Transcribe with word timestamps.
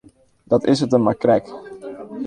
Dat 0.51 0.63
is 0.71 0.79
it 0.85 0.93
him 0.95 1.03
mar 1.05 1.17
krekt. 1.23 1.49